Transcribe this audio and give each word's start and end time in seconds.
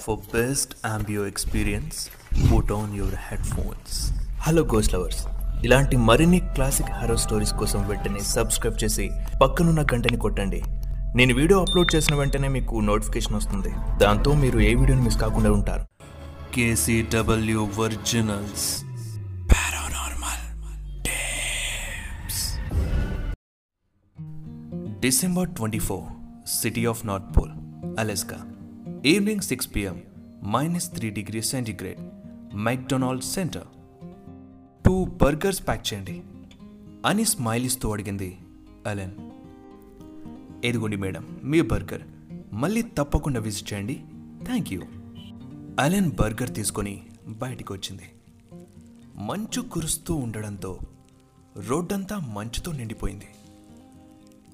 For 0.00 0.16
best 0.16 0.86
ఆంబియో 0.86 1.26
experience 1.26 2.08
put 2.52 2.72
on 2.72 2.96
your 2.96 3.14
headphones 3.42 4.12
hello 4.38 4.62
ghost 4.62 4.94
lovers 4.94 5.26
ఇలాంటి 5.64 5.96
మరిన్ని 5.96 6.38
classic 6.38 6.90
harrow 6.90 7.16
stories 7.16 7.52
కోసం 7.52 7.88
వెంటనే 7.88 8.20
subscribe 8.20 8.84
చేసి 8.84 9.10
పక్కనున్న 9.42 9.82
గంటని 9.82 10.16
కొట్టండి. 10.16 10.62
నేను 11.16 11.34
వీడియో 11.34 11.60
అప్లోడ్ 11.60 11.94
చేసిన 11.94 12.14
వెంటనే 12.14 12.48
మీకు 12.48 12.80
నోటిఫికేషన్ 12.80 13.34
వస్తుంది. 13.34 13.68
దాంతో 13.98 14.34
మీరు 14.34 14.60
ఏ 14.60 14.74
వీడియోని 14.74 15.04
మిస్ 15.04 15.18
కాకుండా 15.18 15.50
ఉంటారు. 15.52 15.86
KCW 16.54 17.68
originals 17.78 18.82
paranormal 19.52 20.44
December 25.00 25.48
twenty 25.48 25.78
four 25.78 26.06
city 26.62 26.86
of 26.86 27.06
North 27.06 27.38
Pole 27.38 27.52
Alaska 28.00 28.36
evening 29.06 29.40
six 29.40 29.74
PM 29.74 30.02
minus 30.46 30.92
three 30.92 31.10
degree 31.10 31.42
centigrade 31.42 32.00
McDonald 32.56 33.24
centre 33.24 33.66
two 34.86 35.04
burgers 35.04 35.66
pack 35.66 35.92
చేయండి. 35.92 36.22
అని 37.06 37.24
స్మైలీస్తో 37.24 37.92
అడిగింది 37.92 38.38
అలెన్. 38.86 39.30
ఎదుగుండి 40.64 40.96
మేడం 40.96 41.40
మీ 41.44 41.60
బర్గర్ 41.60 42.02
మళ్ళీ 42.52 42.82
తప్పకుండా 42.82 43.40
విజిట్ 43.40 43.72
చేయండి. 43.72 43.94
థ్యాంక్ 44.44 44.72
యూ 44.72 44.82
అలెన్ 45.80 46.10
బర్గర్ 46.10 46.54
తీసుకొని 46.54 47.06
బయటికి 47.26 47.72
వచ్చింది. 47.72 48.02
మంచు 49.16 49.62
కురుస్తూ 49.62 50.14
ఉండడంతో 50.14 50.78
రోడ్డంతా 51.68 52.18
మంచుతో 52.18 52.72
నిండిపోయింది. 52.72 53.26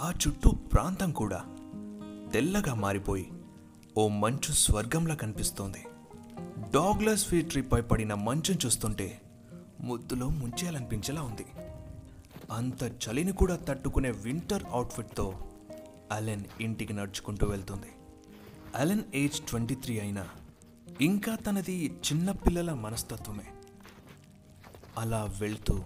ఆ 0.00 0.12
చుట్టూ 0.26 0.50
ప్రాంతం 0.50 1.12
కూడా 1.12 1.44
తెల్లగా 2.32 2.74
మారిపోయి 2.74 3.30
ఓ 3.98 4.08
మంచు 4.08 4.52
స్వర్గంలా 4.52 5.14
కనిపిస్తోంది. 5.14 5.84
డాగ్లస్ 6.74 7.24
ఫీ 7.24 7.42
ట్రీపై 7.42 7.80
పడిన 7.80 8.14
మంచును 8.14 8.66
చూస్తుంటే 8.66 9.20
ముద్దులో 9.80 10.28
ముంచేయాలనిపించేలా 10.28 11.22
ఉంది. 11.22 11.46
అంత 12.52 12.82
చలిని 12.82 13.32
కూడా 13.32 13.56
తట్టుకునే 13.56 14.10
వింటర్ 14.10 14.62
అవుట్ఫిట్తో 14.70 15.40
అలెన్ 16.12 16.44
ఇంటికి 16.60 16.92
నడుచుకుంటూ 16.92 17.46
వెళ్తుంది. 17.46 17.86
అలెన్ 18.74 19.02
ఏజ్ 19.14 19.40
ట్వంటీ 19.40 19.74
త్రీ 19.74 20.00
అయినా 20.00 20.28
ఇంకా 21.00 21.36
తనది 21.36 21.86
చిన్నపిల్లల 21.86 22.72
మనస్తత్వమే. 22.72 23.46
అలా 24.98 25.34
వెళ్తూ 25.40 25.84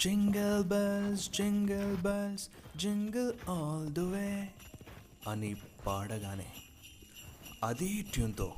jingle 0.00 0.64
bells 0.64 1.30
jingle 1.30 1.96
bells 1.96 2.78
jingle 2.78 3.50
all 3.50 3.88
the 3.88 3.98
way 3.98 4.48
అని 5.28 5.56
పాడగానే 5.86 6.46
అదే 7.64 8.02
ట్యూన్తో 8.02 8.52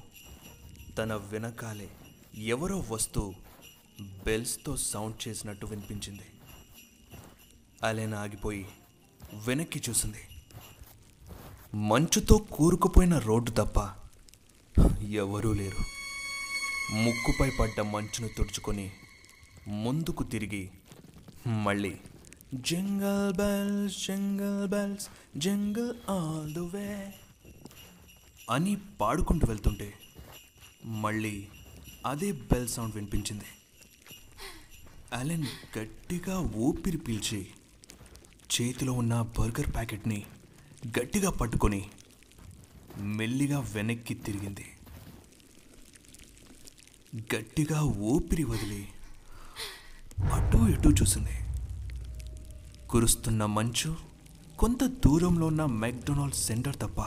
తన 0.99 1.15
వెనకాలే 1.15 1.91
ఎవరో 2.37 2.85
వస్తూ 2.91 3.35
బెల్స్తో 4.01 4.77
సౌండ్ 4.77 5.29
చేసినట్టు 5.29 5.67
వినిపించింది. 5.67 6.23
అలెన్ 7.83 8.15
ఆగిపోయి 8.15 8.67
వెనక్కి 9.47 9.83
చూసింది. 9.91 10.23
మంచుతో 11.75 12.37
కూరుకుపోయిన 12.37 13.19
రోడ్డు 13.19 13.51
తప్ప 13.51 13.95
ఎవరూ 15.03 15.53
లేరు. 15.53 15.99
ముక్కుపై 16.95 17.51
పడ్డ 17.51 17.81
మంచును 17.81 18.29
తుడుచుకొని 18.29 18.91
ముందుకు 19.69 20.23
తిరిగి 20.23 20.71
మళ్ళీ 21.47 21.99
jingle 22.55 23.33
bells 23.37 24.07
jingle 24.07 24.69
bells 24.69 25.39
jingle 25.39 26.11
all 26.11 26.55
the 26.55 26.59
way 26.59 27.15
అని 28.51 28.77
పాడుకుంటూ 29.01 29.47
వెళ్తుంటే 29.47 29.95
మళ్ళీ 30.85 31.48
అదే 32.07 32.33
బెల్ 32.33 32.69
సౌండ్ 32.69 32.95
వినిపించింది. 32.95 33.45
అలెన్ 35.13 35.47
గట్టిగా 35.79 36.39
ఊపిరి 36.39 36.97
పీల్చి 36.97 37.47
చేతిలో 38.55 38.92
ఉన్న 38.92 39.23
బర్గర్ 39.39 39.75
ప్యాకెట్ని 39.75 40.27
గట్టిగా 40.87 41.31
పట్టుకొని 41.31 41.91
మెల్లిగా 43.01 43.61
వెనక్కి 43.61 44.14
తిరిగింది. 44.14 44.67
గట్టిగా 47.35 47.83
ఊపిరి 47.83 48.45
వదిలి 48.45 48.89
అటు 50.33 50.57
ఇటు 50.57 50.89
చూసింది. 50.89 51.37
కురుస్తున్న 52.91 53.47
మంచు 53.47 53.97
కొంత 54.58 54.85
దూరంలో 54.85 55.47
ఉన్న 55.47 55.64
మెక్డొనాల్డ్ 55.64 56.37
సెంటర్ 56.37 56.77
తప్ప 56.77 57.01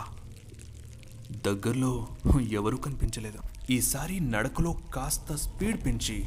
దగ్గరలో 1.32 2.08
ఎవరూ 2.52 2.78
కనిపించలేదు. 2.78 3.38
ఈసారి 3.72 4.20
నడకలో 4.20 4.76
కాస్త 4.94 5.36
స్పీడ్ 5.36 5.86
పెంచి 5.86 6.26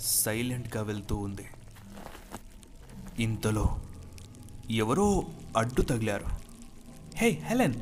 సైలెంట్గా 0.00 0.82
వెళ్తూ 0.82 1.16
ఉంది. 1.16 1.46
ఇంతలో 3.18 3.76
ఎవరో 4.70 5.22
అడ్డు 5.56 5.82
తగిలారు. 5.82 6.24
Hey 7.14 7.30
Helen! 7.30 7.74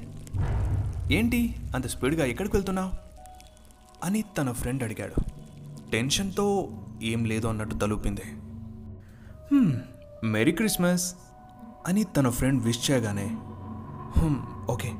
ఏంటి? 1.12 1.56
అంత 1.74 1.86
స్పీడ్గా 1.86 2.24
ఎక్కడికి 2.24 2.56
వెళ్తున్నావు? 2.56 2.90
అని 4.04 4.22
తన 4.22 4.52
ఫ్రెండ్ 4.52 4.82
అడిగాడు. 4.82 5.14
టెన్షన్తో 5.90 6.68
ఏం 7.02 7.24
లేదు 7.24 7.46
అన్నట్టు 7.46 7.74
తలుపింది. 7.74 8.22
మెరీ 10.26 10.52
క్రిస్మస్ 10.52 11.14
అని 11.86 12.04
తన 12.04 12.28
ఫ్రెండ్ 12.28 12.64
విష్ 12.64 12.90
చేయగానే 12.90 13.36
ఓకే 14.72 14.92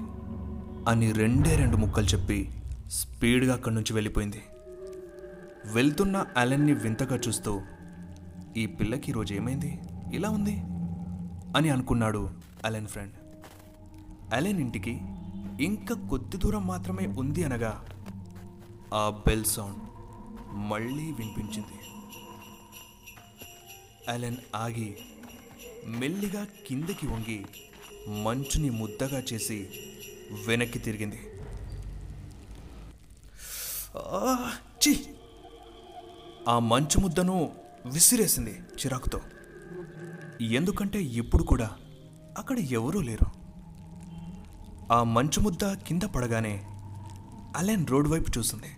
అని 0.89 1.13
రెండే 1.13 1.57
రెండు 1.57 1.77
ముక్కలు 1.77 2.07
చెప్పి 2.07 2.51
స్పీడ్గా 2.89 3.55
అక్కడి 3.55 3.75
నుంచి 3.75 3.93
వెళ్ళిపోయింది. 3.93 4.43
వెళ్తున్న 5.73 6.27
అలెన్ని 6.37 6.73
వింతగా 6.73 7.17
చూస్తూ 7.17 7.63
ఈ 8.57 8.67
పిల్లకి 8.67 9.11
ఈరోజు 9.11 9.35
ఏమైంది? 9.35 9.79
ఇలా 10.13 10.31
ఉంది? 10.31 10.57
అని 11.57 11.69
అనుకున్నాడు 11.69 12.31
అలెన్ 12.65 12.87
ఫ్రెండ్. 12.87 13.13
అలెన్ 14.35 14.61
ఇంటికి 14.61 14.91
ఇంకా 15.61 15.95
కొద్ది 16.09 16.37
దూరం 16.37 16.67
మాత్రమే 16.67 17.07
ఉంది 17.07 17.45
అనగా 17.45 17.87
ఆ 18.95 19.23
బెల్ 19.27 19.45
సౌండ్ 19.45 19.79
మళ్ళీ 20.71 21.05
వినిపించింది. 21.05 21.79
అలెన్ 24.09 24.37
ఆగి 24.57 24.97
మెల్లిగా 25.87 26.47
కిందకి 26.69 27.07
వంగి 27.07 27.45
మంచుని 28.23 28.71
ముద్దగా 28.71 29.23
చేసి 29.33 29.69
వెనక్కి 30.47 30.79
తిరిగింది. 30.79 31.21
ఆ, 33.97 34.53
ఛీ! 34.55 35.07
ఆ 36.49 36.59
మంచు 36.59 37.01
ముద్దను 37.01 37.53
విసిరేసింది 37.87 38.53
చిరాకుతో. 38.53 39.21
ఎందుకంటే 40.41 41.03
ఇప్పుడు 41.03 41.43
కూడా 41.43 41.71
అక్కడ 42.39 42.59
ఎవరూ 42.59 43.01
లేరు. 43.01 43.45
ఆ 44.93 45.03
మంచు 45.03 45.41
ముద్ద 45.41 45.73
కింద 45.73 46.03
పడగానే 46.03 46.65
అలెన్ 47.57 47.87
రోడ్ 47.87 48.09
వైపు 48.09 48.39
చూసింది. 48.39 48.77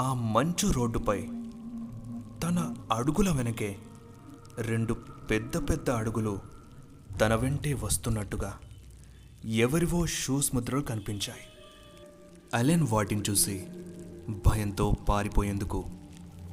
ఆ 0.00 0.14
మంచు 0.14 0.72
రోడ్డుపై 0.72 1.20
తన 2.42 2.74
అడుగుల 2.92 3.30
వెనకే 3.30 3.76
రెండు 4.58 4.94
పెద్ద 5.30 5.70
పెద్ద 5.70 5.90
అడుగులు 5.90 6.40
తన 7.20 7.34
వెంటే 7.34 7.72
వస్తున్నట్టుగా 7.72 8.58
ఎవరివో 9.44 10.06
షూస్ 10.06 10.54
ముద్రలు 10.54 10.80
కనిపించాయి. 10.80 11.40
అలెన్ 12.54 12.86
వాటిని 12.90 13.22
చూసి 13.30 13.66
భయంతో 14.30 14.92
పారిపోయేందుకు 15.08 15.84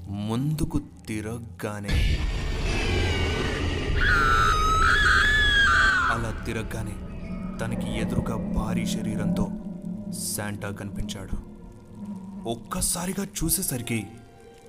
ముందుకు 0.09 0.81
తిరగగానే 1.08 2.18
అలా 6.11 6.44
తిరగగానే 6.46 6.91
తనకి 7.59 8.00
ఎదురుగా 8.00 8.35
భారీ 8.35 8.85
శరీరంతో 8.85 9.50
శాంటా 10.35 10.72
కనిపించాడు. 10.72 11.38
ఒక్కసారిగా 12.50 13.23
చూసేసరికి 13.23 14.08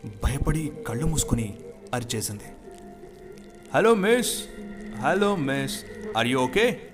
భయపడి 0.07 0.73
కళ్ళు 0.89 1.07
మూసుకుని 1.07 1.59
అరిచేసింది. 1.95 2.45
Hello 3.75 3.95
miss 3.95 4.45
hello 5.01 5.37
miss 5.37 5.85
are 6.17 6.27
you 6.27 6.39
okay? 6.39 6.88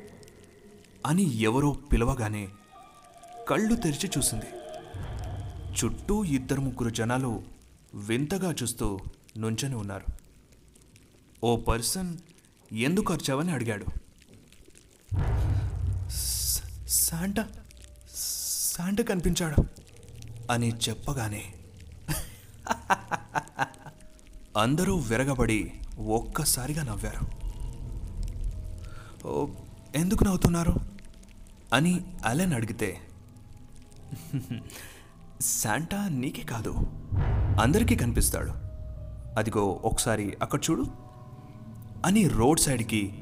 అని 1.06 1.42
ఎవరో 1.42 1.72
పిలవగానే 1.72 2.48
కళ్ళు 3.48 3.76
తెరిచి 3.76 4.10
చూసింది. 4.18 4.46
చుట్టూ 5.84 6.24
ఇద్దరు 6.24 6.60
ముగ్గురు 6.60 6.90
జనాలు 6.90 7.42
వింతగా 7.94 8.52
చూస్తూ 8.52 8.98
నుంచొని 9.38 9.74
ఉన్నారు. 9.74 10.04
ఓ 11.44 11.56
పర్సన్ 11.56 12.18
ఎందుకు 12.72 13.12
అరిచావని 13.12 13.52
అడిగాడు. 13.52 13.86
"స- 16.10 16.88
శాంటా 16.88 19.02
కనిపించాడు 19.02 19.64
అని 20.50 20.68
చెప్పగానే 20.68 21.54
అందరూ 24.56 24.98
విరగబడి 24.98 25.72
ఒక్కసారిగా 26.06 26.82
నవ్వారు. 26.82 27.44
ఓ 29.28 29.46
ఎందుకు 29.96 30.24
నవ్వుతున్నారు? 30.24 30.93
అని 31.74 32.04
అలెన్ 32.26 32.52
అడిగితే 32.52 32.96
శాంటా 35.40 36.08
నీకే 36.08 36.42
కాదు 36.42 36.74
అందరికీ 37.60 37.96
కనిపిస్తాడు. 37.96 38.50
అదిగో 39.38 39.60
ఒకసారి 39.60 40.36
అక్కడ 40.42 40.60
చూడు 40.70 40.86
అని 42.06 42.28
రోడ్ 42.28 42.60
సైడ్కి 42.60 43.14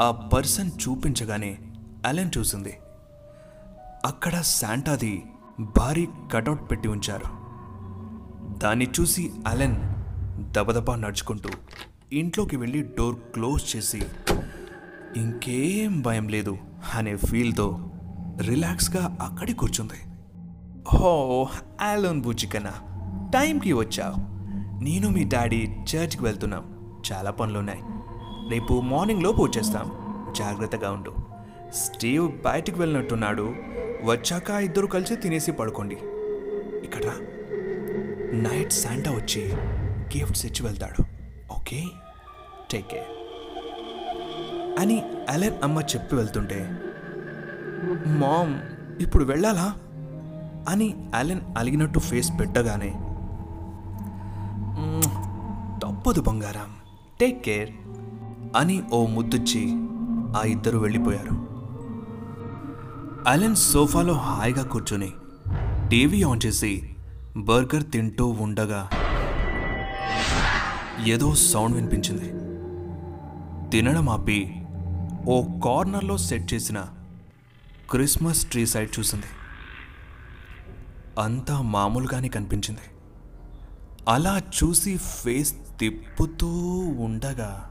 ఆ 0.00 0.10
పర్సన్ 0.10 0.70
చూపించగానే 0.70 1.58
అలెన్ 2.06 2.30
చూసింది. 2.38 2.78
అక్కడ 4.04 4.40
శాంటాది 4.40 5.22
భారీ 5.60 6.08
కటౌట్ 6.32 6.70
పెట్టి 6.70 6.88
ఉంచారు. 6.88 7.28
దాన్ని 8.58 8.86
చూసి 9.00 9.30
అలెన్ 9.46 9.76
దబదబా 10.52 10.96
నడుచుకుంటూ 10.96 11.48
ఇంట్లోకి 12.12 12.56
వెళ్ళి 12.56 12.82
డోర్ 12.82 13.16
క్లోజ్ 13.16 13.76
చేసి 13.76 14.02
ఇంకేం 15.16 16.00
భయం 16.00 16.28
లేదు 16.28 16.58
అనే 16.94 17.16
ఫీల్తో 17.16 17.87
రిలాక్స్గా 18.40 19.18
అక్కడి 19.20 19.52
కూర్చుంది. 19.52 19.94
హో 20.88 21.48
ఆలోన్ 21.80 22.20
బుజ్జికన్నా 22.20 22.72
టైంకి 23.34 23.72
వచ్చావు. 23.72 24.28
నేను 24.84 25.08
మీ 25.08 25.24
డాడీ 25.24 25.64
చర్చ్కి 25.64 26.22
వెళ్తున్నాం. 26.22 26.92
చాలా 27.12 27.30
పనులున్నాయి. 27.30 27.80
రేపు 28.50 28.80
మార్నింగ్లో 28.80 29.32
పూజేస్తాం 29.32 29.92
జాగ్రత్తగా 30.38 30.90
ఉండు. 30.90 31.14
స్టీవ్ 31.74 32.32
బయటికి 32.44 32.80
వెళ్ళినట్టున్నాడు. 32.80 33.54
వచ్చాక 34.04 34.50
ఇద్దరు 34.50 34.86
కలిసి 34.86 35.16
తినేసి 35.16 35.52
పడుకోండి. 35.52 35.94
ఇక్కడ 36.84 37.04
నైట్ 38.32 38.72
శాంటా 38.72 39.10
వచ్చి 39.10 39.52
గిఫ్ట్స్ 40.18 40.46
ఇచ్చి 40.46 40.66
వెళ్తాడు. 40.66 41.04
ఓకే? 41.52 41.84
Take 42.70 42.90
care. 42.90 43.04
అని 44.80 45.02
అలెన్ 45.30 45.54
అమ్మ 45.62 45.78
చెప్పి 45.78 46.16
వెళ్తుంటే 46.16 46.70
మామ్ 48.06 48.58
ఇప్పుడు 49.00 49.24
వెళ్ళాలా? 49.24 49.74
అని 50.68 50.94
అలెన్ 51.14 51.40
అలిగినట్టు 51.58 51.98
ఫేస్ 51.98 52.30
పెట్టగానే 52.40 52.88
తప్పదు 55.82 56.20
బంగారం 56.20 56.70
టేక్ 57.20 57.44
కేర్ 57.44 57.70
అని 58.56 58.82
ఓ 58.92 59.06
ముద్దుచ్చి 59.06 59.62
ఆ 60.38 60.42
ఇద్దరు 60.46 60.78
వెళ్ళిపోయారు. 60.78 61.48
అలెన్ 63.28 63.56
సోఫాలో 63.56 64.14
హాయిగా 64.14 64.62
కూర్చొని 64.62 65.12
టీవీ 65.88 66.22
ఆన్ 66.22 66.40
చేసి 66.46 66.96
బర్గర్ 67.36 67.84
తింటూ 67.84 68.26
ఉండగా 68.26 68.88
ఏదో 71.06 71.34
సౌండ్ 71.34 71.76
వినిపించింది. 71.76 72.28
తినడం 73.70 74.08
ఆపి 74.08 74.66
ఓ 75.26 75.42
కార్నర్లో 75.64 76.16
సెట్ 76.16 76.54
చేసిన 76.54 76.84
క్రిస్మస్ 77.90 78.46
ట్రీ 78.46 78.66
సైడ్ 78.66 78.98
చూసింది. 78.98 79.26
అంతా 81.20 81.62
మామూలుగానే 81.62 82.28
కనిపించింది. 82.28 82.80
అలా 84.08 84.38
చూసి 84.38 84.96
ఫేస్ 84.96 85.54
తిప్పుతూ 85.80 86.48
ఉండగా 86.78 87.70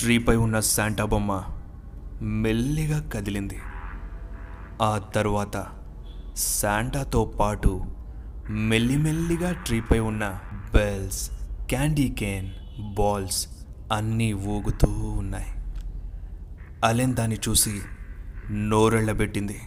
ట్రీపై 0.00 0.36
ఉన్న 0.36 0.60
శాంటా 0.60 1.04
బొమ్మ 1.04 1.44
మెల్లిగా 2.22 3.08
కదిలింది. 3.08 3.58
ఆ 4.82 4.98
తరువాత 5.14 5.66
శాంటాతో 6.36 7.24
పాటు 7.24 7.84
మెల్లిమెల్లిగా 8.50 9.52
ట్రీపై 9.52 9.98
ఉన్న 9.98 10.40
బెల్స్ 10.74 11.30
క్యాండీ 11.68 12.08
కేన్ 12.08 12.50
బాల్స్ 12.94 13.48
అన్నీ 13.92 14.32
ఊగుతూ 14.32 14.90
ఉన్నాయి. 14.90 15.55
అలెన్ 16.86 17.14
దాన్ని 17.14 17.38
చూసి 17.48 17.82
నోరెళ్ళబెట్టింది. 18.50 19.60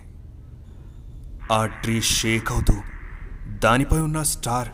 ఆ 1.52 1.66
ట్రీ 1.66 2.02
షేక్ 2.02 2.52
అవుతూ 2.52 2.74
దానిపై 3.48 4.00
ఉన్న 4.00 4.24
స్టార్ 4.24 4.70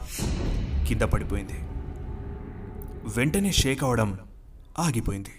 కింద 0.88 1.02
పడిపోయింది. 1.02 1.54
వెంటనే 3.18 3.52
షేక్ 3.52 3.84
అవడం 3.84 4.20
ఆగిపోయింది. 4.80 5.30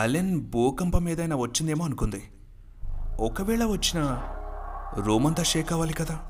అలెన్ 0.00 0.50
భూకంపం 0.50 1.08
ఏదైనా 1.08 1.36
వచ్చిందేమో 1.36 1.84
అనుకుంది. 1.84 2.22
ఒకవేళ 3.20 3.64
వచ్చిన 3.64 4.22
రూమ్ 4.98 5.26
అంతా 5.26 5.42
షేక్ 5.42 5.72
అవ్వాలి 5.72 5.92
కదా. 5.92 6.20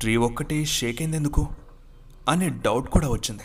ట్రీ 0.00 0.16
ఒక్కటే 0.16 0.64
షేక్ 0.64 1.02
అయింది 1.02 1.16
ఎందుకు 1.16 1.48
అనే 2.28 2.48
డౌట్ 2.48 2.88
కూడా 2.88 3.08
వచ్చింది. 3.08 3.42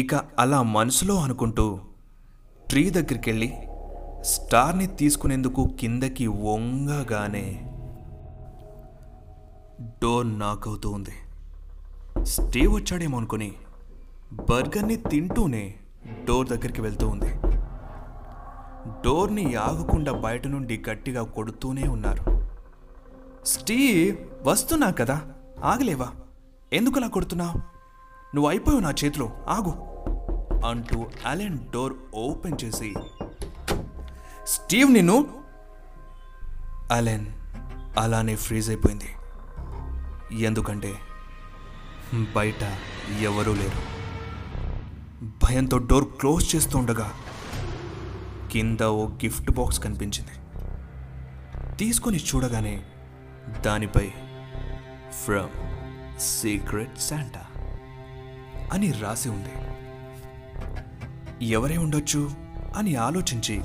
ఇక 0.00 0.14
అలా 0.14 0.62
మనసులో 0.62 1.20
అనుకుంటూ 1.20 1.80
ట్రీ 2.68 2.90
దగ్గరికి 2.90 3.30
వెళ్ళి 3.30 3.54
స్టార్ని 4.26 4.86
తీసుకునేందుకు 4.86 5.76
కిందకి 5.80 6.26
వంగగానే 6.26 7.46
డోర్ 10.02 10.38
నాక్ 10.38 10.68
అవుతూ 10.68 10.90
ఉంది. 10.90 11.14
స్టీవ్ 12.24 12.74
వచ్చాడేమో 12.74 13.18
అనుకుని 13.18 13.52
బర్గర్ని 14.32 14.96
తింటూనే 14.96 15.74
డోర్ 16.24 16.48
దగ్గరికి 16.48 16.80
వెళ్తూ 16.80 17.08
ఉంది. 17.08 17.30
డోర్ని 19.04 19.54
ఆగకుండా 19.54 20.12
బయట 20.12 20.46
నుండి 20.46 20.84
గట్టిగా 20.90 21.22
కొడుతూనే 21.22 21.88
ఉన్నారు. 21.88 22.24
స్టీవ్ 23.44 24.16
వస్తున్నా 24.48 24.90
కదా? 24.90 25.22
ఆగలేవా? 25.64 26.08
ఎందుకలా 26.72 27.06
కొడుతున్నావు? 27.06 27.58
నువ్వు 28.34 28.48
అయిపోయావు 28.48 28.80
నా 28.80 28.90
చేతిలో 28.90 29.30
ఆగు! 29.48 29.74
అంటూ 30.66 31.06
అలెన్ 31.26 31.58
డోర్ 31.58 31.92
ఓపెన్ 32.14 32.58
చేసి 32.64 32.94
స్టీవ్ 34.46 34.92
నిన్ను? 34.92 35.44
అలెన్ 36.92 37.26
అలానే 37.98 38.36
ఫ్రీజ్ 38.36 38.68
అయిపోయింది. 38.68 39.08
ఎందుకంటే 40.44 40.94
బయట 42.14 42.78
ఎవరూ 43.20 43.54
లేరు. 43.54 43.96
భయంతో 45.24 45.78
డోర్ 45.78 46.04
క్లోజ్ 46.04 46.56
చేస్తుండగా 46.56 47.12
కింద 48.52 48.80
ఓ 48.80 49.06
గిఫ్ట్ 49.06 49.50
బాక్స్ 49.50 49.80
కనిపించింది. 49.80 50.30
తీసుకొని 51.76 52.16
చూడగానే 52.16 52.84
దానిపై 53.64 54.12
ఫ్రమ్ 55.24 55.50
సీక్రెట్ 56.20 56.98
శాంటా 56.98 57.46
అని 58.72 58.92
రాసి 58.92 59.28
ఉంది. 59.28 59.54
ఎవరై 61.46 61.76
ఉండొచ్చు 61.76 62.30
అని 62.76 62.96
ఆలోచించి 62.96 63.62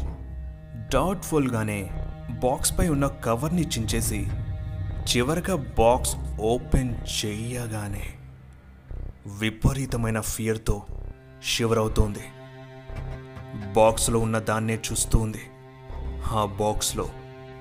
డౌట్ఫుల్గానే 0.93 1.89
బాక్స్పై 2.29 2.89
ఉన్న 2.89 3.07
కవర్ని 3.07 3.62
చించేసి 3.62 4.27
చివరిగా 5.10 5.55
బాక్స్ 5.55 6.15
ఓపెన్ 6.39 6.95
చేయగానే 7.17 8.05
విపరీతమైన 9.27 10.19
ఫియర్తో 10.19 10.83
షివర్ 11.43 11.79
అవుతోంది 11.79 12.25
బాక్స్లో 13.74 14.19
ఉన్న 14.19 14.39
దాన్నే 14.39 14.75
చూస్తూ 14.75 15.19
ఉంది 15.19 15.43
ఆ 16.31 16.45
బాక్స్లో 16.45 17.10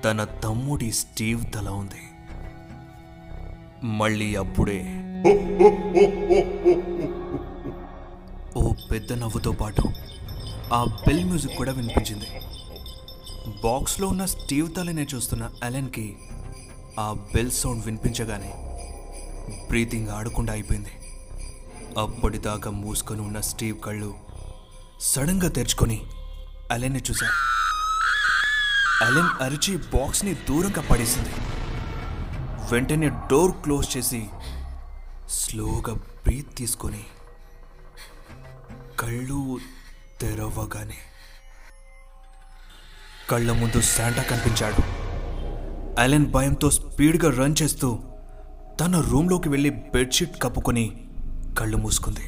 తన 0.05 0.23
తమ్ముడి 0.23 0.91
స్టీవ్ 0.91 1.53
తల 1.53 1.69
ఉంది. 1.69 2.03
మళ్ళీ 3.83 4.35
అప్పుడే 4.35 4.79
ఓ 8.57 8.73
పెద్ద 8.91 9.13
నవ్వుతో 9.13 9.51
పాటు 9.51 9.83
ఆ 10.73 10.83
బెల్ 11.07 11.25
మ్యూజిక్ 11.25 11.57
కూడా 11.57 11.71
వినిపించింది. 11.71 12.27
బాక్స్లో 13.47 14.07
ఉన్న 14.07 14.25
స్టీవ్ 14.25 14.75
తలనే 14.75 15.07
చూస్తున్న 15.15 15.51
అలెన్కి 15.63 16.17
ఆ 16.99 17.13
బెల్ 17.13 17.51
సౌండ్ 17.51 17.85
వినిపించగానే 17.85 18.53
బ్రీతింగ్ 19.67 20.09
ఆడకుండా 20.09 20.53
అయిపోయింది. 20.53 20.91
అప్పటిదాకా 21.99 22.71
మూసుకొని 22.71 23.21
ఉన్న 23.21 23.39
స్టీవ్ 23.39 23.79
కళ్ళు 23.79 24.13
సడన్గా 24.99 25.49
తెరుచుకొని 25.49 26.05
అలెన్ని 26.71 26.99
చూశారు 26.99 27.37
అలెన్ 29.03 29.43
అరిచి 29.43 29.77
బాక్స్ని 29.77 30.33
దూరంగా 30.33 30.81
పడేసింది. 30.81 31.29
వెంటనే 32.71 33.09
డోర్ 33.09 33.51
క్లోజ్ 33.51 33.97
చేసి 33.97 34.29
స్లోగా 35.29 35.93
బ్రీత్ 35.93 36.57
తీసుకొని 36.57 37.03
కళ్ళు 38.99 39.59
తెరవగానే 40.21 40.97
కళ్ళ 43.29 43.51
ముందు 43.51 43.81
శాంటా 43.81 44.23
కనిపించాడు. 44.23 45.01
అలెన్ 45.99 46.31
భయంతో 46.31 46.71
స్పీడ్గా 46.71 47.31
రన్ 47.31 47.55
చేస్తూ 47.61 47.99
తన 48.79 48.99
రూమ్లోకి 48.99 49.49
వెళ్ళి 49.49 49.69
బెడ్షీట్ 49.69 50.41
కప్పుకొని 50.41 51.09
కళ్ళు 51.59 51.77
మూసుకుంది. 51.77 52.25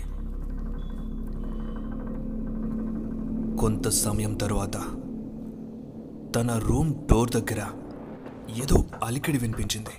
కొంత 3.57 3.87
సమయం 3.87 4.33
తరువాత 4.33 4.77
తన 6.35 6.57
రూమ్ 6.57 6.93
డోర్ 6.93 7.31
దగ్గర 7.31 7.65
ఏదో 8.63 8.85
అలికిడి 9.03 9.37
వినిపించింది. 9.37 9.89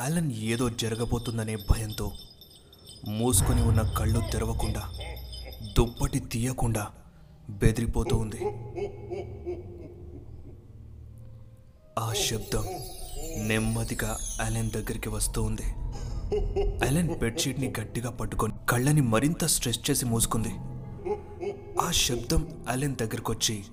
అలన్ 0.00 0.32
ఏదో 0.32 0.68
జరగబోతుందనే 0.68 1.56
భయంతో 1.56 2.12
మూసుకొని 3.08 3.62
ఉన్న 3.62 3.80
కళ్ళు 3.80 4.20
తెరవకుండా 4.32 4.82
దుప్పటి 5.78 6.18
తీయకుండా 6.18 6.86
బెదిరిపోతూ 7.50 8.16
ఉంది 8.16 8.40
ఆ 11.98 12.12
శబ్దం 12.12 12.64
నెమ్మదిగా 13.48 14.16
అలెన్ 14.40 14.70
దగ్గరికి 14.70 15.08
వస్తూ 15.08 15.42
ఉంది 15.42 15.68
అలెన్ 16.82 17.18
బెడ్షీట్ని 17.18 17.72
గట్టిగా 17.80 18.10
పట్టుకొని 18.10 18.52
కళ్ళని 18.70 19.00
మరింత 19.00 19.44
స్ట్రెస్ 19.44 19.90
చేసి 19.90 20.04
మూసుకుంది. 20.04 20.52
ఆ 21.80 21.90
శబ్దం 21.90 22.64
అలెన్ 22.68 22.96
దగ్గరికి 22.96 23.30
వచ్చి 23.30 23.64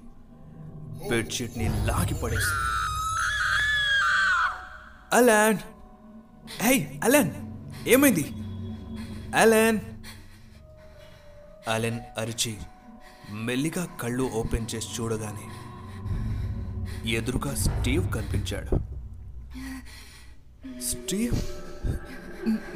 బెడ్షీట్ని 1.09 1.63
లాగి 1.63 2.13
పడేసి 2.13 2.53
అలెన్! 5.13 5.57
Hi 6.61 6.99
Allen! 7.03 7.31
ఏమైంది? 7.87 8.25
అలెన్! 9.35 9.79
అలెన్ 11.67 11.99
అరిచి 12.17 12.57
మెల్లిగా 13.33 13.85
కళ్ళు 13.85 14.23
ఓపెన్ 14.23 14.65
చేసి 14.75 14.87
చూడగానే 14.99 15.41
ఎదురుగా 17.11 17.55
స్టీవ్ 17.55 18.11
కనిపించాడు. 18.13 18.79
స్టీవ్ 20.81 21.33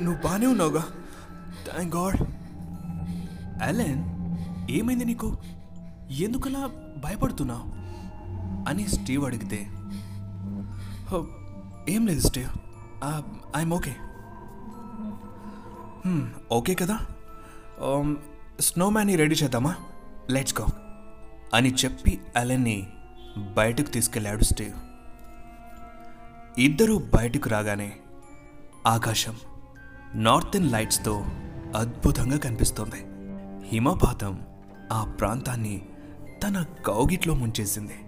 నువ్వు 0.03 0.21
బాగానే 0.21 0.45
ఉన్నావుగా. 0.45 0.87
Thank 1.71 1.95
God. 1.95 2.17
అలెన్ 3.63 4.03
ఏమైంది 4.71 5.05
నీకు? 5.05 5.37
ఎందుకలా 6.11 6.69
భయపడుతున్నావు? 6.97 7.63
అని 8.69 8.87
స్టీవ్ 8.87 9.25
అడిగితే 9.25 9.69
"హో, 11.05 11.27
ఏం 11.89 12.07
లేదు 12.07 12.27
స్టీవ్. 12.27 12.49
I'm 13.57 13.73
okay. 13.73 13.95
ఓకే 16.51 16.73
కదా? 16.75 16.99
స్నోమ్యాన్ని 18.59 19.15
రెడీ 19.15 19.35
చేద్దామా? 19.35 19.75
లెట్స్ 20.29 20.61
గో 20.61 20.67
అని 21.53 21.73
చెప్పి 21.73 22.19
అలెన్ని 22.37 22.87
బయటకు 23.37 23.89
తీసుకెళ్ళాడు 23.89 24.43
స్టీవ్. 24.43 24.73
ఇద్దరూ 26.59 26.97
బయటకు 26.97 27.49
రాగానే 27.49 27.93
ఆకాశం 28.87 29.37
నార్థన్ 30.15 30.71
లైట్స్తో 30.71 31.25
అద్భుతంగా 31.75 32.37
కనిపిస్తోంది. 32.37 33.05
హిమపాతం 33.67 34.41
ఆ 34.91 35.15
ప్రాంతాన్ని 35.19 35.85
తన 36.43 36.65
కౌగిట్లో 36.85 37.35
ముంచేసింది. 37.35 37.99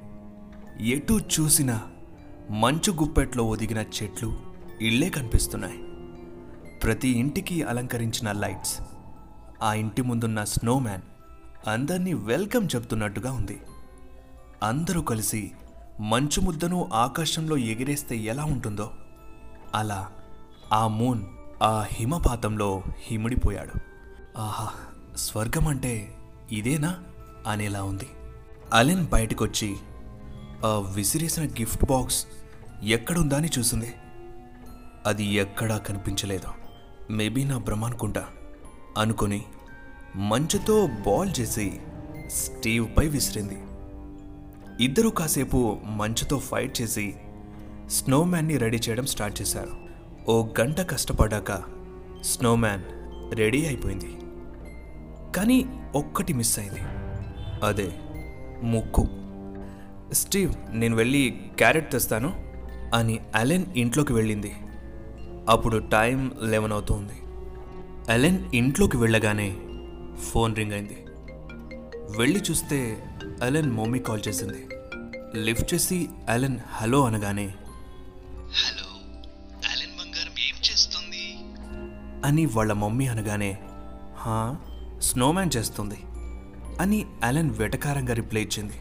ఎటు 0.90 1.20
చూసినా 1.40 1.82
మంచు 2.52 2.92
గుప్పెట్లో 2.92 3.44
ఒదిగిన 3.44 3.78
చెట్లు 3.78 4.38
ఇళ్ళే 4.82 5.10
కనిపిస్తున్నాయి. 5.10 5.78
ప్రతి 6.84 7.10
ఇంటికి 7.10 7.64
అలంకరించిన 7.64 8.32
లైట్స్ 8.32 8.82
ఆ 9.64 9.74
ఇంటి 9.74 10.02
ముందున్న 10.02 10.44
స్నోమ్యాన్ 10.44 11.02
అందరినీ 11.68 12.14
వెల్కమ్ 12.14 12.68
చెప్తున్నట్టుగా 12.76 13.32
ఉంది. 13.32 13.62
అందరూ 14.64 15.02
కలిసి 15.02 15.52
మంచు 16.00 16.42
ముద్దను 16.42 16.90
ఆకాశంలో 16.94 17.58
ఎగిరేస్తే 17.58 18.18
ఎలా 18.18 18.46
ఉంటుందో? 18.46 18.92
అలా 19.76 20.12
ఆ 20.74 20.88
మూన్ 20.88 21.26
ఆ 21.64 21.86
హిమపాతంలో 21.88 22.84
హిముడిపోయాడు. 23.00 23.80
ఆహా 24.38 24.70
స్వర్గం 25.18 25.68
అంటే 25.68 26.16
ఇదేనా? 26.52 27.04
అనేలా 27.48 27.84
ఉంది. 27.84 28.10
అలెన్ 28.74 29.08
బయటకొచ్చి 29.08 29.78
ఆ 30.66 30.92
విసిరేసిన 30.94 31.46
గిఫ్ట్ 31.46 31.86
బాక్స్ 31.86 32.26
ఎక్కడుందా 32.84 33.38
అని 33.38 33.50
చూసింది. 33.60 33.94
అది 35.06 35.26
ఎక్కడా 35.26 35.78
కనిపించలేదు. 35.78 36.48
మేబీ 37.12 37.44
నా 37.44 37.58
భ్రమ 37.58 37.86
అనుకుంటా 37.86 38.26
అనుకొని 38.98 39.46
మంచుతో 40.20 40.88
బాల్ 40.88 41.30
చేసి 41.40 41.80
స్టీవ్పై 42.28 43.08
విసిరింది. 43.08 43.58
ఇద్దరూ 44.84 45.10
కాసేపు 45.10 45.78
మంచుతో 45.86 46.40
ఫైట్ 46.40 46.82
చేసి 46.82 47.16
స్నోమ్యాన్ని 47.90 48.58
రెడీ 48.58 48.78
చేయడం 48.78 49.06
స్టార్ట్ 49.06 49.42
చేశారు. 49.42 49.72
ఓ 50.32 50.48
గంట 50.60 50.82
కష్టపడ్డాక 50.82 51.64
స్నోమ్యాన్ 52.22 52.84
రెడీ 53.36 53.66
అయిపోయింది. 53.66 54.18
కానీ 55.36 55.66
ఒక్కటి 55.96 56.34
మిస్ 56.34 56.60
అయింది. 56.60 56.80
అదే 57.64 57.92
ముక్కు. 58.64 59.08
స్టీవ్ 60.14 60.54
నేను 60.72 60.96
వెళ్ళి 60.96 61.42
క్యారెట్ 61.58 61.92
తెస్తాను 61.92 62.34
అని 62.96 63.20
అలెన్ 63.36 63.66
ఇంట్లోకి 63.78 64.14
వెళ్ళింది. 64.14 64.56
అప్పుడు 65.50 65.78
టైం 65.78 66.32
లెవెన్ 66.44 66.74
అవుతుంది. 66.74 67.14
అలెన్ 68.12 68.46
ఇంట్లోకి 68.54 68.98
వెళ్ళగానే 68.98 69.56
ఫోన్ 70.18 70.56
రింగ్ 70.56 70.72
అయింది. 70.72 70.98
వెళ్ళి 72.18 72.40
చూస్తే 72.40 72.80
అలెన్ 73.44 73.72
మమ్మీ 73.72 74.00
కాల్ 74.00 74.22
చేసింది. 74.28 74.62
లిఫ్ట్ 75.44 75.74
చేసి 75.74 76.08
అలెన్ 76.30 76.60
హలో 76.72 77.06
అనగానే 77.06 77.48
హలో 78.54 78.88
అలెన్ 79.70 79.98
బంగారం 79.98 80.40
ఏం 80.40 80.56
చేస్తుంది? 80.56 81.24
అని 82.28 82.46
వాళ్ళ 82.46 82.74
మమ్మీ 82.74 83.08
అనగానే 83.08 83.52
హా 84.18 84.38
స్నోమ్యాన్ 85.00 85.52
చేస్తుంది 85.58 86.00
అని 86.82 87.06
అలెన్ 87.24 87.50
వెటకారంగా 87.50 88.14
రిప్లై 88.14 88.42
ఇచ్చింది. 88.42 88.78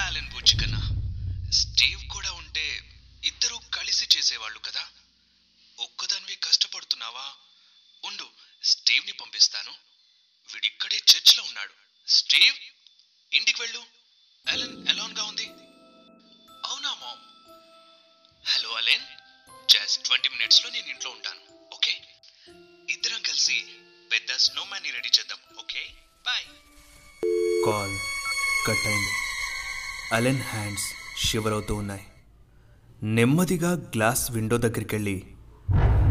అలెన్ 0.00 0.28
బుచ్చికన్నా 0.34 0.80
స్టీవ్ 1.50 2.10
కూడా 2.10 2.32
ఉంటే 2.32 2.66
ఇద్దరు 3.24 3.56
కలిసి 3.74 4.18
చేసేవాళ్ళు 4.18 4.58
కదా? 4.58 4.84
ఒక్కదానివి 5.80 6.38
కష్టపడుతున్నావా? 6.44 7.26
ఉండు 8.08 8.26
స్టీవ్ని 8.68 9.12
పంపిస్తాను. 9.12 9.70
వీడిక్కడే 10.54 10.96
చర్చిలో 10.96 11.42
ఉన్నాడు. 11.42 11.72
స్టీవ్ 12.08 12.54
ఇంటికి 13.34 13.62
వెళ్ళు. 13.62 13.78
అలెన్ 14.48 14.88
ఎలాన్గా 14.88 15.24
ఉంది? 15.24 15.46
అవునా 16.66 16.94
mom. 16.94 17.22
Hello 18.50 18.70
Allen. 18.70 19.02
Just 19.70 20.04
twenty 20.04 20.28
మినిట్స్లో 20.28 20.70
నేను 20.70 20.86
ఇంట్లో 20.86 21.10
ఉంటాను. 21.10 21.74
ఓకే? 21.74 21.90
ఇద్దరం 22.92 23.22
కలిసి 23.22 23.64
పెద్ద 24.12 24.36
స్నోమ్యాన్ని 24.36 24.90
రెడీ 24.90 25.08
చేద్దాం. 25.08 25.38
ఓకే? 25.58 25.80
బాయ్. 26.26 26.44
కాల్ 27.66 27.98
కట్ 28.66 28.86
అయింది 28.86 29.12
అలెన్ 30.14 30.42
హ్యాండ్స్ 30.42 30.84
షివర్ 31.26 31.52
అవుతూ 31.52 31.74
ఉన్నాయి. 31.74 32.06
నెమ్మదిగా 33.02 33.72
గ్లాస్ 33.72 34.30
విండో 34.30 34.56
దగ్గరికి 34.56 34.94
వెళ్ళి 34.94 35.22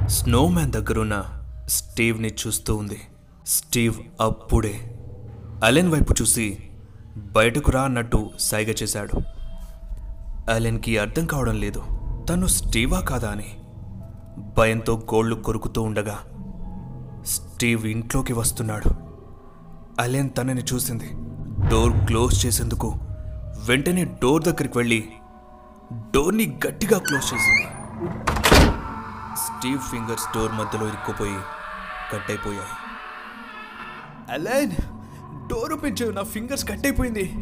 స్నోమ్యాన్ 0.09 0.71
దగ్గరున్న 0.71 1.43
స్టీవ్ని 1.67 2.27
చూస్తూ 2.27 2.75
ఉంది. 2.75 3.01
స్టీవ్ 3.47 3.95
అప్పుడే 4.21 4.95
అలెన్ 5.63 5.91
వైపు 5.91 6.15
చూసి 6.21 6.57
బయటకు 7.17 7.71
రా 7.71 7.81
అన్నట్టు 7.81 8.29
సైగ 8.39 8.69
చేశాడు. 8.83 9.21
అలెన్కి 10.51 10.97
అర్థం 10.97 11.25
కావడం 11.25 11.59
లేదు. 11.59 11.83
తను 12.29 12.47
స్టీవా 12.47 12.99
కాదా 12.99 13.29
అని 13.29 13.57
భయంతో 14.57 14.95
గోళ్ళు 15.13 15.35
కొరుకుతూ 15.35 15.81
ఉండగా 15.81 16.19
స్టీవ్ 17.25 17.87
ఇంట్లోకి 17.87 18.33
వస్తున్నాడు. 18.33 18.89
అలెన్ 20.01 20.29
తనని 20.37 20.63
చూసింది. 20.73 21.09
డోర్ 21.69 22.05
క్లోజ్ 22.05 22.45
చేసేందుకు 22.45 22.93
వెంటనే 23.65 24.03
డోర్ 24.03 24.43
దగ్గరికి 24.43 24.77
వెళ్ళి 24.77 25.09
డోర్ని 25.93 26.59
గట్టిగా 26.67 26.97
క్లోజ్ 26.97 27.33
చేసింది. 27.33 27.67
స్టీవ్ 29.37 29.79
ఫింగర్స్ 29.79 30.25
డోర్ 30.35 30.51
మధ్యలో 30.51 30.87
ఇరుక్కుపోయి 30.87 31.37
కట్ 32.13 32.31
అయిపోయాయి 32.31 32.73
అలెన్ 34.31 34.71
డోర్ 35.47 35.73
ఓపెన్ 35.73 35.97
చేయు 36.01 36.11
నా 36.11 36.23
ఫింగర్స్ 36.23 36.67
కట్ 36.69 36.85
అయిపోయింది 36.85 37.33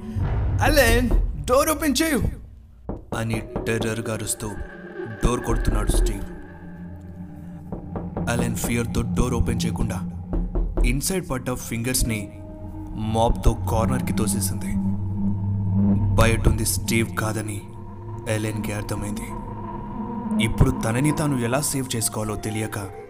అలెన్ 0.63 1.09
డోర్ 1.45 1.69
ఓపెన్ 1.69 1.95
చేయు. 2.03 2.21
అని 3.17 3.41
టెర్రర్గా 3.67 4.13
అరుస్తూ 4.13 4.51
డోర్ 5.25 5.39
కొడుతున్నాడు 5.39 5.91
స్టీవ్. 5.91 6.23
అలెన్ 8.29 8.55
ఫియర్తో 8.55 9.01
డోర్ 9.01 9.33
ఓపెన్ 9.33 9.59
చేయకుండా 9.65 9.97
ఇన్సైడ్ 10.85 11.29
పడ్డ 11.29 11.53
ఫింగర్స్ని 11.53 12.39
మాప్తో 12.95 13.53
కార్నర్కి 13.53 14.13
తోసేసింది. 14.13 14.71
బయట 16.21 16.47
ఉంది 16.47 16.65
స్టీవ్ 16.65 17.15
కాదని 17.15 17.61
ఎలెన్కి 18.29 18.73
అర్థమైంది. 18.73 19.27
ఇప్పుడు 20.43 20.71
తనని 20.71 21.11
తాను 21.11 21.37
ఎలా 21.37 21.61
సేవ్ 21.61 21.95
చేసుకోవాలో 21.95 22.35
తెలియక 22.35 23.04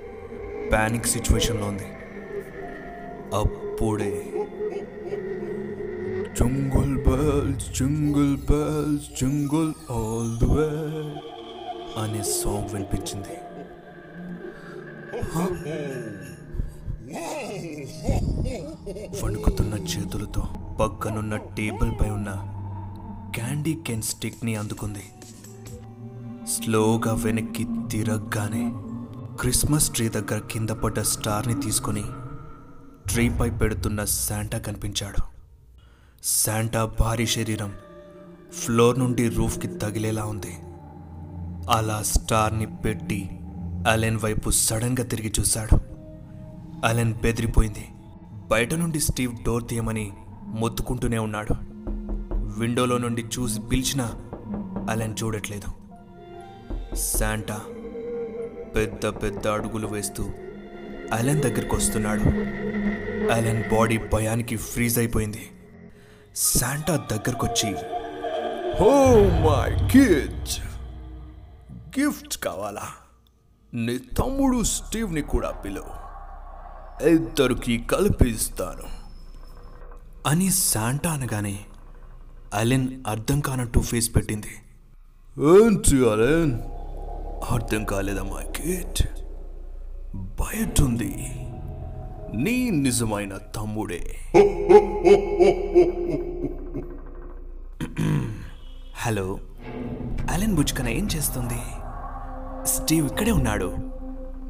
ప్యానిక్ 0.72 1.06
సిచ్యువేషన్లో 1.06 1.68
ఉంది. 1.68 1.88
అప్పుడే. 3.38 4.14
Jingle 6.40 6.96
bells 6.98 7.80
jingle 7.80 8.38
bells 8.38 9.22
jingle 9.22 9.74
all 9.92 10.40
the 10.40 10.46
way 10.46 10.70
అనే 12.02 12.24
సాంగ్ 12.24 12.70
వినిపించింది. 12.74 13.36
వణుకుతున్న 19.24 19.74
చేతులతో 19.74 20.44
పక్కనున్న 20.82 21.36
టేబుల్ 21.38 21.92
పై 22.02 22.10
ఉన్న 22.10 22.32
క్యాండీ 23.36 23.74
కెన్ 23.88 24.02
స్టిక్ని 24.02 24.56
అందుకుంది. 24.56 25.06
స్లోగా 26.56 27.14
వెనక్కి 27.14 27.68
తిరగగానే 27.92 28.66
క్రిస్మస్ 29.40 29.90
ట్రీ 29.90 30.10
దగ్గర 30.10 30.40
కింద 30.40 30.70
పడ్డ 30.70 31.00
స్టార్ని 31.00 31.62
తీసుకొని 31.62 32.04
ట్రీపై 33.10 33.50
పెడుతున్న 33.50 34.06
శాంటా 34.06 34.58
కనిపించాడు. 34.58 35.22
శాంటా 36.24 36.86
భారీ 37.00 37.26
శరీరం 37.26 37.74
ఫ్లోర్ 38.54 39.00
నుండి 39.00 39.30
రూఫ్కి 39.30 39.68
తగిలేలా 39.68 40.26
ఉంది. 40.26 40.58
అలా 41.72 42.04
స్టార్ని 42.04 42.78
పెట్టి 42.78 43.30
అలెన్ 43.90 44.20
వైపు 44.24 44.50
సడన్గా 44.50 45.04
తిరిగి 45.04 45.34
చూశాడు. 45.40 45.80
అలెన్ 46.86 47.14
బెదిరిపోయింది. 47.14 47.88
బయట 48.48 48.74
నుండి 48.74 49.00
స్టీవ్ 49.00 49.44
డోర్ 49.44 49.68
తీయమని 49.68 50.14
మొత్తుకుంటూనే 50.48 51.18
ఉన్నాడు. 51.18 51.56
విండోలో 52.60 52.98
నుండి 52.98 53.26
చూసి 53.40 53.62
పిలిచినా 53.62 54.12
అలెన్ 54.90 55.16
చూడట్లేదు. 55.24 55.68
శాంటా 56.96 57.62
పెద్ద 58.76 59.06
పెద్ద 59.06 59.48
అడుగులు 59.48 59.88
వేస్తూ 59.88 60.24
అలెన్ 61.14 61.42
దగ్గరికి 61.42 61.76
వస్తున్నాడు. 61.76 62.26
అలెన్ 63.32 63.64
బాడీ 63.76 63.98
భయానికి 63.98 64.56
ఫ్రీజ్ 64.56 64.98
అయిపోయింది. 64.98 65.44
శాంటా 66.36 66.96
దగ్గరకొచ్చి 67.12 67.70
హో 68.80 68.94
మై 69.46 69.70
కిడ్స్ 69.92 70.60
గిఫ్ట్ 72.00 72.38
కావాలా? 72.38 72.88
నీ 73.74 73.98
తమ్ముడు 73.98 74.64
స్టీవ్ని 74.64 75.22
కూడా 75.22 75.52
పిలువు 75.52 75.94
ఇద్దరికి 77.08 77.78
కల్పిస్తాను 77.78 78.88
అని 80.28 80.52
శాంటా 80.52 81.10
అనగానే 81.14 81.58
అలెన్ 82.54 82.88
అర్థం 83.08 83.40
కానట్టు 83.40 83.80
ఫేస్ 83.80 84.16
పెట్టింది. 84.16 84.54
ఏంటి 85.56 85.98
అలెన్? 86.12 86.54
అర్థం 87.52 87.84
కాలేదమ్మా 87.84 88.40
కిట్. 88.56 89.02
బయట 90.42 90.82
ఉంది 90.82 91.12
నీ 92.44 92.70
నిజమైన 92.70 93.34
తమ్ముడే. 93.56 94.02
హలో. 99.04 99.26
అలెన్ 100.30 100.56
బుజ్కన 100.56 100.88
ఏం 100.88 101.08
చేస్తుంది? 101.16 101.62
స్టీవ్ 102.66 103.06
ఇక్కడే 103.08 103.32
ఉన్నాడు. 103.32 103.70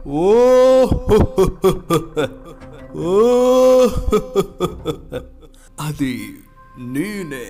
ఓ 0.07 0.25
ఓ 3.07 3.13
అది 5.81 6.13
నేనే 6.79 7.47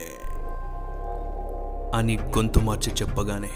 అని 1.98 2.18
గొంతు 2.18 2.60
మార్చి 2.60 2.94
చెప్పగానే 2.94 3.54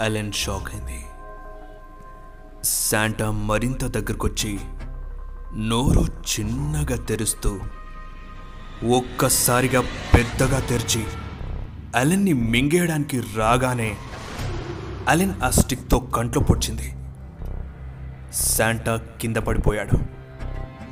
అలెన్ 0.00 0.32
షాక్ 0.32 0.74
అయింది. 0.74 1.04
శాంటా 2.64 3.30
మరింత 3.30 3.84
దగ్గరకొచ్చి 3.84 4.60
నోరు 5.56 6.00
చిన్నగా 6.00 6.96
తెరుస్తూ 6.96 7.60
ఒక్కసారిగా 8.96 9.80
పెద్దగా 10.14 10.60
తెరిచి 10.60 11.04
అలెన్ని 11.96 12.32
మింగేయడానికి 12.32 13.22
రాగానే 13.36 13.96
అలెన్ 15.08 15.42
ఆ 15.42 15.50
స్టిక్తో 15.50 15.98
కంట్లో 15.98 16.42
పొడిచింది. 16.42 16.94
శాంటా 18.32 18.96
కింద 19.20 19.36
పడిపోయాడు. 19.36 19.98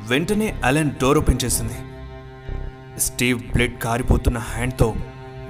వెంటనే 0.08 0.60
అలెన్ 0.64 0.90
డోర్ 0.90 1.18
ఓపెన్ 1.18 1.38
చేసింది. 1.44 1.76
స్టీవ్ 3.00 3.52
బ్లడ్ 3.52 3.80
కారిపోతున్న 3.80 4.38
హ్యాండ్తో 4.38 4.94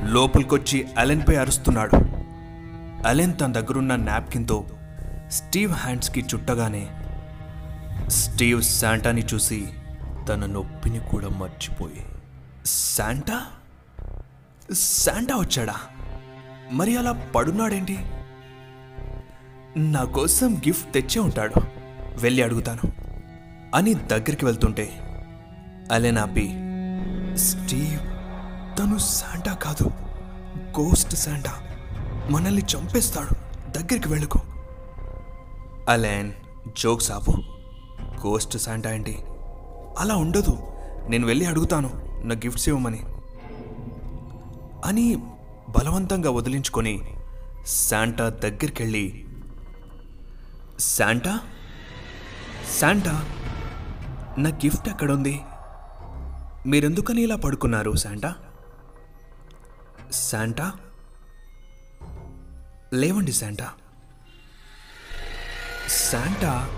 లోపలికొచ్చి 0.03 0.87
అలెన్పై 0.99 1.35
అరుస్తున్నాడు. 1.35 2.12
అలెన్ 3.07 3.35
తన 3.41 3.53
దగ్గరున్న 3.53 3.97
నాప్కిన్తో 3.97 4.67
స్టీవ్ 5.29 5.73
హ్యాండ్స్కి 5.73 6.25
చుట్టగానే 6.35 6.89
స్టీవ్ 8.09 8.63
శాంటాని 8.63 9.25
చూసి 9.25 9.69
తన 10.29 10.47
నొప్పిని 10.47 10.99
కూడా 10.99 11.29
మర్చిపోయి 11.29 12.07
శాంటా? 12.67 13.47
శాంటా 14.73 15.37
వచ్చాడా? 15.37 15.75
మరి 16.73 16.97
అలా 16.97 17.12
పడున్నాడేంటి? 17.12 17.99
నా 19.77 20.05
కోసం 20.05 20.57
గిఫ్ట్ 20.57 20.95
తెచ్చే 20.95 21.21
ఉంటాడు. 21.21 21.61
వెళ్ళి 22.19 22.43
అడుగుతాను. 22.43 22.93
అని 23.75 23.95
దగ్గరికి 23.95 24.45
వెళ్తుంటే 24.45 24.93
అలెన్ 25.93 26.19
ఆపి 26.19 26.49
స్టీవ్ 27.38 28.01
తను 28.79 28.99
శాంటా 28.99 29.55
కాదు 29.55 29.91
గోస్ట్ 30.81 31.17
శాంటా. 31.17 31.62
మనల్ని 32.33 32.62
చంపేస్తాడు. 32.62 33.35
దగ్గరికి 33.79 34.09
వెళ్ళకు. 34.09 34.40
అలెన్ 35.88 36.33
జోక్స్ 36.79 37.11
ఆపు. 37.11 37.31
గోస్ట్ 38.27 38.59
శాంటా 38.59 38.95
ఏంటి? 38.95 39.18
అలా 39.99 40.16
ఉండదు. 40.16 40.59
నేను 41.09 41.27
వెళ్ళి 41.27 41.45
అడుగుతాను. 41.45 42.21
నా 42.25 42.35
గిఫ్ట్స్ 42.35 42.68
ఇవ్వమని. 42.68 43.03
అని 44.85 45.16
బలవంతంగా 45.68 46.31
వదిలించుకొని 46.31 47.16
శాంటా 47.66 48.29
దగ్గరికెళ్ళి 48.29 49.25
శాంటా? 50.79 51.38
శాంటా 52.81 53.25
నా 54.38 54.51
గిఫ్ట్ 54.51 54.88
ఎక్కడుంది? 54.88 55.40
మీరెందుకని 56.66 57.23
ఇలా 57.23 57.37
పడుకున్నారు 57.37 57.97
శాంటా? 57.97 58.35
శాంటా 60.12 60.73
లేవండి 62.94 63.33
శాంటా. 63.33 63.68
శాంటా? 65.88 66.68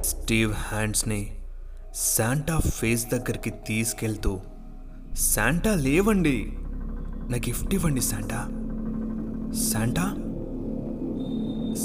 స్టీవ్ 0.00 0.52
హ్యాండ్స్ని 0.52 1.38
శాంటా 1.94 2.58
ఫేస్ 2.58 3.06
దగ్గరికి 3.06 3.50
తీసుకెళ్తూ 3.50 4.40
శాంటా 5.14 5.74
లేవండి. 5.74 6.52
నా 7.30 7.36
గిఫ్ట్ 7.36 7.74
ఇవ్వండి 7.74 8.00
శాంటా. 8.00 8.36
శాంటా? 9.72 10.02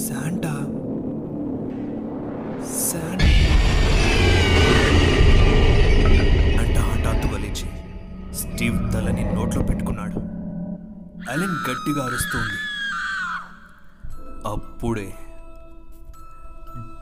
శాంటా? 0.08 0.54
శాంటా? 2.92 3.26
అంట 6.62 6.78
హఠాత్తు 6.78 7.38
లేచి 7.38 7.70
స్టీవ్ 8.34 8.94
తలని 8.94 9.34
నోట్లో 9.34 9.64
పెట్టుకున్నాడు. 9.64 10.20
అలెన్ 11.32 11.72
గట్టిగా 11.72 12.06
అరుస్తుంది. 12.06 12.63
అప్పుడే. 14.48 15.14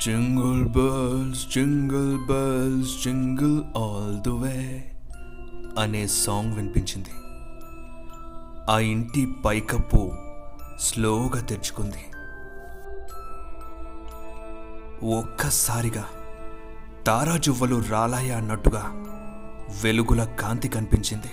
Jingle 0.06 0.66
bells 0.66 1.54
jingle 1.54 2.18
bells 2.26 3.04
jingle 3.04 3.62
all 3.78 4.22
the 4.22 4.30
way 4.30 4.92
అనే 5.80 6.08
సాంగ్ 6.08 6.54
వినిపించింది. 6.54 7.10
ఆ 8.72 8.80
ఇంటి 8.80 9.28
పైకప్పు 9.46 10.12
స్లోగా 10.80 11.42
తెరుచుకుంది. 11.42 12.06
ఒక్కసారిగా 15.16 16.06
తారాజువ్వలు 17.08 17.84
రాలాయ 17.90 18.32
అన్నట్టుగా 18.32 18.84
వెలుగుల 19.84 20.24
కాంతి 20.24 20.68
కనిపించింది. 20.68 21.32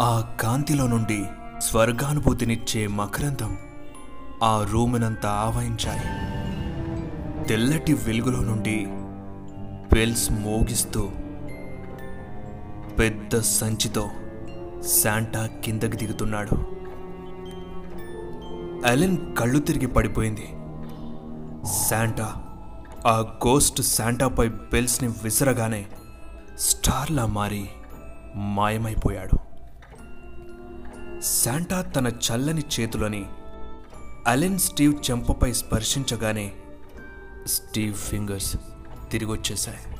ఆ 0.00 0.36
కాంతిలో 0.40 0.86
నుండి 0.86 1.24
స్వర్గానుభూతినిచ్చే 1.58 2.86
మకరంతం 2.86 3.58
ఆ 4.42 4.66
రూమునంతా 4.70 5.30
ఆవహించాయి. 5.30 6.00
తెల్లటి 7.48 7.94
వెలుగులో 7.94 8.40
నుండి 8.40 8.86
బెల్స్ 9.92 10.32
మోగిస్తూ 10.32 11.10
పెద్ద 12.98 13.40
సంచితో 13.40 14.10
శాంటా 15.02 15.46
కిందకి 15.46 15.96
దిగుతున్నాడు. 15.96 16.76
అలెన్ 18.86 19.36
కళ్ళు 19.36 19.58
తిరిగి 19.58 19.86
పడిపోయింది. 19.86 20.46
శాంటా 21.88 22.34
ఆ 23.06 23.38
గోస్ట్ 23.46 23.82
శాంటాపై 23.82 24.48
బెల్స్ని 24.48 25.14
విసరగానే 25.24 25.86
స్టార్లా 26.58 27.26
మారి 27.26 27.68
మాయమైపోయాడు. 28.34 29.38
శాంటా 31.22 31.82
తన 31.82 32.06
చల్లని 32.06 32.62
చేతులని 32.80 33.26
అలెన్ 34.26 34.58
స్టీవ్ 34.58 35.10
చెంపపై 35.10 35.52
స్పర్శించగానే 35.52 36.52
స్టీవ్ 37.46 37.94
ఫింగర్స్ 37.94 38.56
తిరిగొచ్చేశాయి. 39.10 39.96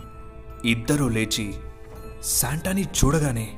ఇద్దరూ 0.71 1.09
లేచి 1.09 1.55
శాంటాని 2.25 2.83
చూడగానే 2.83 3.49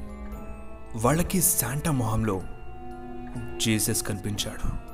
వాళ్ళకి 0.96 1.42
శాంటా 1.42 1.90
మొహంలో 1.90 2.42
జీసస్ 3.56 4.02
కనిపించాడు. 4.02 4.88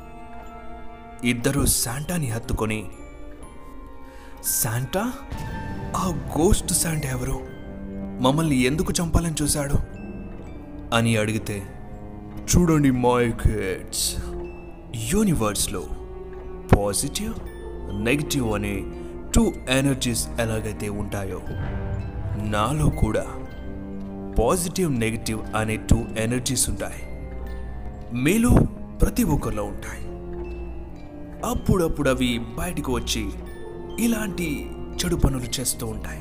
ఇద్దరూ 1.26 1.66
శాంటాని 1.66 2.30
హత్తుకొని 2.30 2.90
శాంటా 4.62 5.12
ఆ 5.96 6.32
గోస్ట్ 6.38 6.72
శాంటా 6.72 7.08
ఎవరు? 7.08 7.40
మమ్మల్ని 8.22 8.56
ఎందుకు 8.56 8.92
చంపాలని 8.92 9.34
చూశాడు? 9.42 9.74
అని 10.96 11.16
అడిగితే 11.16 11.66
చూడండి 12.54 12.90
మై 12.90 13.30
కిడ్స్ 13.30 14.33
యూనివర్స్లో 14.96 15.82
పాజిటివ్ 16.76 17.34
నెగిటివ్ 18.04 18.52
అనే 18.52 18.84
టూ 19.34 19.52
ఎనర్జీస్ 19.70 20.28
ఎలాగైతే 20.40 20.88
ఉంటాయో 20.88 21.40
నాలో 22.42 22.90
కూడా 22.90 23.26
పాజిటివ్ 24.38 24.92
నెగిటివ్ 24.92 25.56
అనే 25.56 25.76
టూ 25.76 26.04
ఎనర్జీస్ 26.18 26.70
ఉంటాయి. 26.70 27.02
మీలో 28.18 28.50
ప్రతి 29.00 29.22
ఒక్కరిలో 29.22 29.64
ఉంటాయి. 29.64 30.04
అప్పుడప్పుడు 31.50 32.08
అవి 32.08 32.38
బయటకు 32.38 32.92
వచ్చి 32.92 33.30
ఇలాంటి 33.98 34.70
చెడు 34.72 35.16
పనులు 35.16 35.60
చేస్తూ 35.60 35.86
ఉంటాయి. 35.86 36.20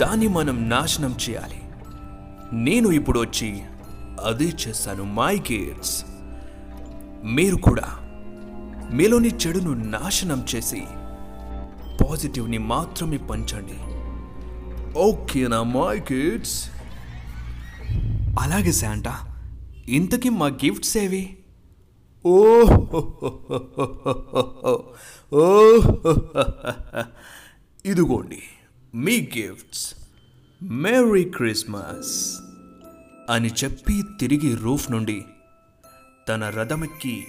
దాన్ని 0.00 0.28
మనం 0.28 0.68
నాశనం 0.68 1.16
చేయాలి. 1.30 1.62
నేను 2.52 2.88
ఇప్పుడు 2.88 3.20
వచ్చి 3.20 3.62
అదే 4.24 4.44
చేస్తాను 4.44 5.04
మై 5.04 5.38
కిడ్స్. 5.38 6.04
మీరు 7.24 7.56
కూడా 7.56 7.88
మీలోని 8.90 9.28
చెడును 9.28 9.74
నాశనం 9.74 10.46
చేసి 10.54 10.82
పాజిటివ్ని 12.00 12.58
మాత్రమే 12.58 13.16
పంచండి 13.16 13.78
ఓకేనా 14.98 15.62
మై 15.62 15.98
కిడ్స్ 15.98 16.56
అలాగే 18.40 18.72
శాంటా 18.72 19.14
ఇంతకీ 19.88 20.28
మా 20.28 20.46
గిఫ్ట్స్ 20.64 20.96
ఏవి 20.96 21.24
ఓ 22.24 22.36
ఓ 25.32 25.44
ఇదిగోండి 27.84 28.42
మీ 28.94 29.16
గిఫ్ట్స్ 29.36 29.84
మేరీ 30.80 31.24
క్రిస్మస్ 31.24 32.14
అని 33.30 33.50
చెప్పి 33.64 34.02
తిరిగి 34.20 34.54
రూఫ్ 34.54 34.90
నుండి 34.90 35.18
తన 36.28 36.50
రథమెక్కి. 36.50 37.26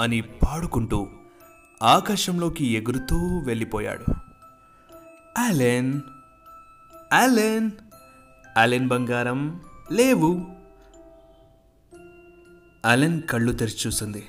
అని 0.00 0.20
పాడుకుంటూ 0.20 1.08
ఆకాశంలోకి 1.82 2.66
ఎగురుతూ 2.66 3.16
వెళ్ళిపోయాడు. 3.38 4.14
అలెన్ 5.38 6.00
అలెన్ 7.12 7.70
అలెన్ 8.56 8.88
బంగారం 8.88 9.60
లేవు. 9.92 10.46
అలెన్ 12.84 13.22
కళ్ళు 13.22 13.52
తెరిచి 13.52 13.76
చూసింది. 13.86 14.26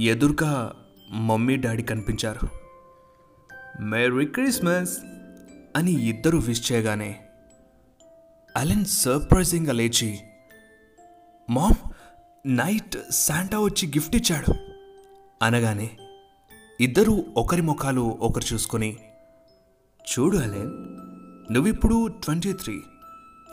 ఎదురుగా 0.00 0.72
మమ్మీ 1.10 1.56
డాడీ 1.56 1.82
కనిపించారు. 1.82 2.48
మేరీ 3.82 4.26
క్రిస్మస్ 4.26 4.98
అని 5.76 5.92
ఇద్దరు 5.92 6.38
విష్ 6.38 6.72
చేయగానే 6.72 7.20
అలెన్ 8.56 8.84
సర్ప్రైజింగ్గా 8.84 9.72
లేచి 9.72 10.20
మామ్ 11.50 11.76
నైట్ 12.46 12.96
శాంటా 13.10 13.58
వచ్చి 13.58 13.88
గిఫ్ట్ 13.88 14.16
ఇచ్చాడు. 14.16 14.52
అనగానే 15.42 15.90
ఇద్దరూ 16.80 17.24
ఒకరి 17.36 17.62
ముఖాలు 17.62 18.00
ఒకరు 18.00 18.54
చూసుకొని 18.54 18.96
చూడు 20.12 20.36
అలెన్ 20.36 20.72
నువ్విప్పుడు 21.52 22.06
ట్వంటీ 22.06 22.52
త్రీ 22.52 22.82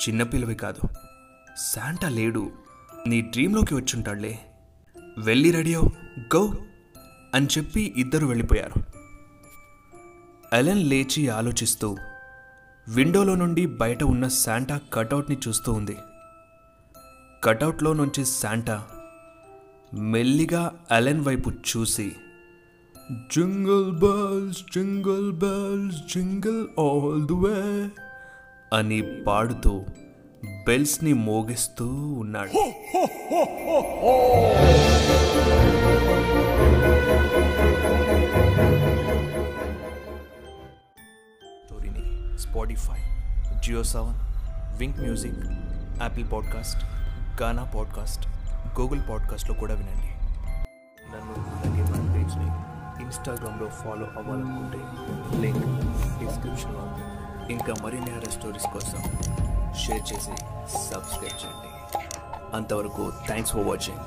చిన్నపిల్లవి 0.07 0.55
కాదు 0.55 0.79
శాంటా 1.57 2.09
లేడు 2.09 2.51
నీ 3.07 3.21
డ్రీంలోకి 3.21 3.75
వచ్చుంటాడులే 3.75 4.39
వెళ్ళి 5.17 5.51
రెడీ 5.51 5.73
అవు 5.73 5.89
గో 6.35 6.53
అని 7.33 7.47
చెప్పి 7.57 7.93
ఇద్దరు 7.97 8.25
వెళ్ళిపోయారు. 8.25 8.94
అలెన్ 10.55 10.83
లేచి 10.89 11.21
ఆలోచిస్తూ 11.29 11.87
విండోలో 12.87 13.35
నుండి 13.35 13.63
బయట 13.79 14.01
ఉన్న 14.03 14.25
శాంటా 14.27 14.75
కటౌట్ని 14.93 15.37
చూస్తూ 15.47 15.69
ఉంది. 15.73 15.95
కటౌట్లో 17.43 17.93
నుంచి 17.93 18.25
శాంటా 18.25 18.77
మెల్లిగా 20.13 20.63
అలెన్ 20.91 21.23
వైపు 21.27 21.51
చూసి 21.69 22.07
jingle 23.35 23.91
bells 24.03 24.61
jingle 24.73 25.31
bells 25.43 25.99
jingle 26.13 26.63
all 26.79 27.25
the 27.25 27.39
way 27.43 27.57
అని 28.73 29.01
పాడుతూ 29.27 29.73
బెల్స్ని 30.67 31.13
మోగిస్తూ 31.27 31.87
ఉన్నాడు. 32.21 32.51
Spotify 42.55 42.97
Jio 43.59 43.83
Saavn 43.83 44.15
Wynk 44.77 44.99
music 44.99 45.37
Apple 46.01 46.31
podcast 46.33 46.85
Gaana 47.41 47.63
podcast 47.63 48.27
Google 48.79 49.01
పాడ్కాస్ట్లో 49.09 49.55
కూడా 49.55 49.73
వినండి. 49.73 50.07
నన్ను 51.11 51.35
అలాగే 51.47 51.83
మన 51.83 52.13
పేజ్ని 52.13 52.45
ఇన్స్టాగ్రామ్లో 53.03 53.69
ఫాలో 53.69 54.05
అవ్వాలనుకుంటే 54.05 54.77
లింక్ 55.41 55.65
డిస్క్రిప్షన్లో 56.19 56.79
ఉంది. 56.79 57.53
ఇంకా 57.53 57.73
మరిన్ని 57.83 58.09
హెరర్ 58.09 58.31
స్టోరీస్ 58.31 58.65
కోసం 58.65 59.03
షేర్ 59.73 60.13
చేసి 60.13 60.35
సబ్స్క్రైబ్ 60.93 61.45
చేయండి. 61.45 61.97
అంతవరకు 62.55 63.13
థ్యాంక్స్ 63.25 63.53
ఫర్ 63.53 63.67
వాచింగ్ 63.67 63.99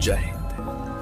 జై 0.00 0.16
హింద్. 0.16 0.93